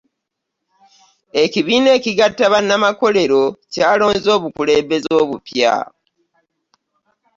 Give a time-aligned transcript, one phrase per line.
[1.43, 3.41] Ekibiina ekigatta bannamakolero
[3.73, 5.75] kyalonze obukulembeze obupya.